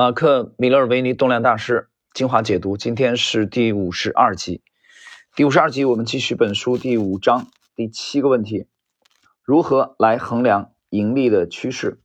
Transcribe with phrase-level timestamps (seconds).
[0.00, 4.62] 马克·米勒维尼动量大师精华解读，今天是第五十二集。
[5.36, 8.66] 第五十二集，我们继续本书第五章第七个问题：
[9.42, 12.00] 如何来衡量盈利的趋势？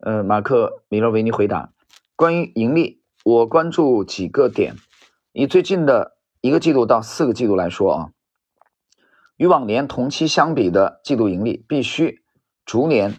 [0.00, 1.72] 呃，马克·米勒维尼回答：
[2.16, 4.74] 关于盈利，我关注几个点。
[5.30, 8.10] 以最近的一个季度到四个季度来说啊，
[9.36, 12.24] 与往年同期相比的季度盈利必须
[12.64, 13.14] 逐年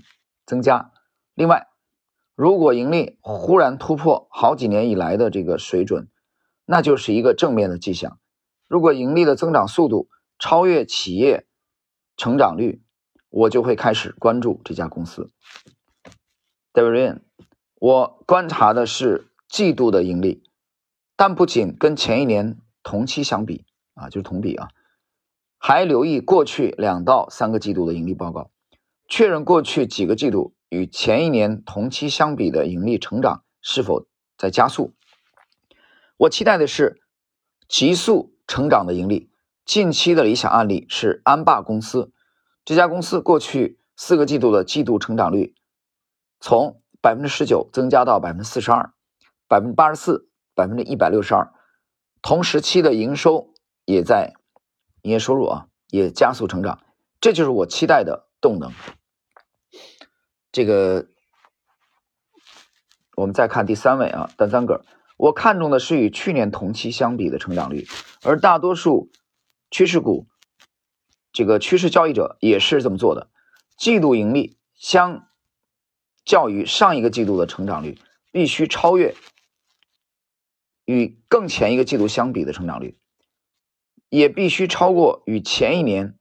[0.46, 0.92] 增加。
[1.36, 1.68] 另外，
[2.42, 6.10] 如果盈利忽然突破好几年以来的这个水准，
[6.66, 8.18] 那就是一个正面的迹象。
[8.68, 11.46] 如果盈利的增长速度超越企业
[12.18, 12.82] 成长率，
[13.30, 15.30] 我就会开始关注这家公司。
[16.74, 17.20] David，
[17.76, 20.42] 我观察的是季度的盈利，
[21.16, 24.70] 但不仅跟前一年同期相比啊，就是同比啊，
[25.60, 28.50] 还留意过去两到三个季度的盈利报告，
[29.08, 30.56] 确认过去几个季度。
[30.72, 34.08] 与前一年同期相比的盈利成长是否
[34.38, 34.94] 在加速？
[36.16, 37.02] 我期待的是
[37.68, 39.30] 急速成长的盈利。
[39.66, 42.14] 近期的理想案例是安霸公司，
[42.64, 45.54] 这家公司过去四个季度的季度成长率
[46.40, 48.94] 从百分之十九增加到百分之四十二、
[49.50, 51.52] 百分之八十四、百分之一百六十二，
[52.22, 54.34] 同时期的营收也在
[55.02, 56.80] 营业收入啊也加速成长，
[57.20, 58.72] 这就是我期待的动能。
[60.52, 61.08] 这个，
[63.16, 64.84] 我们再看第三位啊，单三个，
[65.16, 67.88] 我看中的是与去年同期相比的成长率，
[68.22, 69.10] 而大多数
[69.70, 70.28] 趋势股，
[71.32, 73.30] 这个趋势交易者也是这么做的。
[73.78, 75.30] 季度盈利相
[76.26, 77.98] 较于上一个季度的成长率，
[78.34, 79.16] 必须超越
[80.84, 83.00] 与更前一个季度相比的成长率，
[84.10, 86.20] 也必须超过与前一年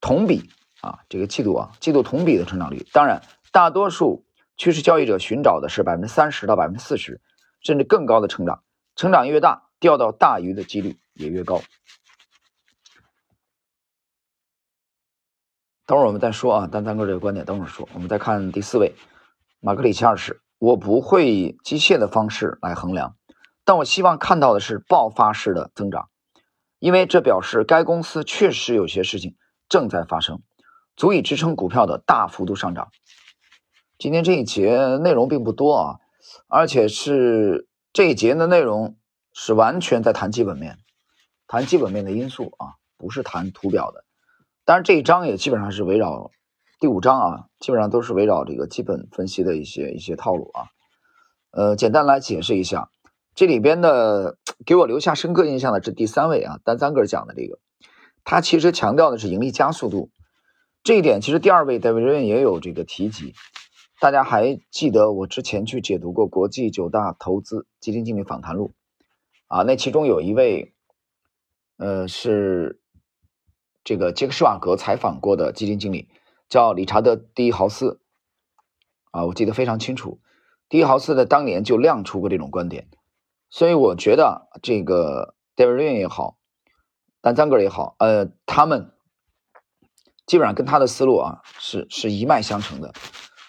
[0.00, 0.50] 同比。
[0.80, 4.24] 啊，这个季度啊，季度同比的成长率，当然，大多数
[4.56, 7.20] 趋势交易者寻找的是百分之三十到百分之四十，
[7.60, 8.62] 甚至更高的成长。
[8.96, 11.60] 成长越大，钓到大鱼的几率也越高。
[15.86, 17.88] 等会儿我们再说啊，丹丹哥这个观点，等会儿说。
[17.94, 18.94] 我们再看第四位，
[19.60, 20.42] 马克里奇二世。
[20.58, 23.16] 我不会以机械的方式来衡量，
[23.64, 26.10] 但我希望看到的是爆发式的增长，
[26.80, 29.36] 因为这表示该公司确实有些事情
[29.68, 30.42] 正在发生。
[30.98, 32.88] 足以支撑股票的大幅度上涨。
[33.98, 35.96] 今天这一节内容并不多啊，
[36.48, 38.96] 而且是这一节的内容
[39.32, 40.76] 是完全在谈基本面，
[41.46, 44.04] 谈基本面的因素啊，不是谈图表的。
[44.64, 46.32] 当然这一章也基本上是围绕
[46.80, 50.66] 第五章啊，基本上都是围绕这个基本分析的一些一些套路啊。
[51.52, 52.90] 呃，简单来解释一下，
[53.36, 57.60] 这里边的给我留下深刻印象的是第三位啊，单三个讲的这个，
[58.24, 60.10] 他其实强调的是盈利加速度。
[60.82, 63.34] 这一点其实第二位戴维瑞也有这个提及，
[64.00, 68.72] 大家还记得我之前去解读过国际九大投资基金经理访谈录
[69.48, 70.72] 啊，那其中有一位，
[71.76, 72.80] 呃，是
[73.84, 76.08] 这个杰克施瓦格采访过的基金经理，
[76.48, 78.00] 叫理查德·迪豪斯
[79.10, 80.20] 啊，我记得非常清楚，
[80.70, 82.88] 迪豪斯在当年就亮出过这种观点，
[83.50, 86.38] 所以我觉得这个戴维瑞也好，
[87.20, 88.92] 丹赞格尔也好，呃，他们。
[90.28, 92.92] 基本上跟他的思路啊是是一脉相承的，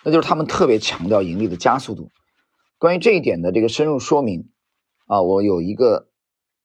[0.03, 2.09] 那就是他们特别强调盈利的加速度。
[2.77, 4.49] 关于这一点的这个深入说明
[5.05, 6.07] 啊，我有一个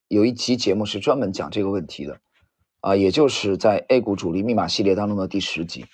[0.06, 2.20] 有一集节目是专门讲这个问题的
[2.80, 5.86] 啊，也就是在 A 股主力密码系列当中的第十集。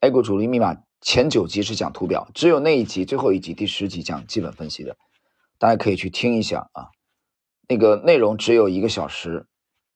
[0.00, 4.96] A 股主力密码前九集是讲图表，只有那一集最后一集第十集讲基本分析的，
[5.58, 6.88] 大家可以去听一下啊。
[7.68, 9.46] 那个内容只有一个小时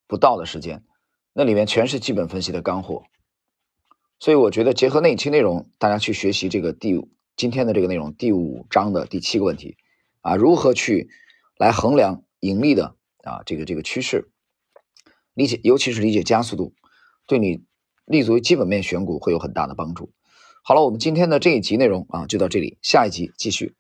[0.07, 0.85] 不到的时间。
[1.37, 3.03] 那里面全是基本分析的干货，
[4.21, 9.77] 所以我觉得结合那一期内容，大家去学习这个第五今天的这个内容第五章的第七个问题
[10.21, 11.11] 啊，如何去
[11.59, 12.95] 来衡量盈利的
[13.25, 14.31] 啊这个这个趋势，
[15.35, 16.73] 理解尤其是理解加速度，
[17.27, 17.65] 对你
[18.05, 20.13] 立足于基本面选股会有很大的帮助。
[20.63, 23.75] 好了，我们今天的这一集内容啊就到这里，下一集继续。